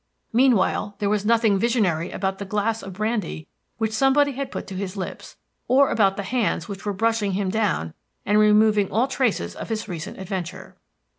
[0.33, 4.73] Meanwhile, there was nothing visionary about the glass of brandy which somebody had put to
[4.73, 7.93] his lips, or about the hands which were brushing him down
[8.25, 10.75] and removing all traces of his recent adventure.